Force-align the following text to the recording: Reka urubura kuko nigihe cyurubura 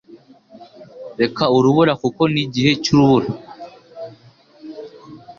Reka 1.19 1.43
urubura 1.57 1.93
kuko 2.03 2.21
nigihe 2.33 2.71
cyurubura 2.83 3.27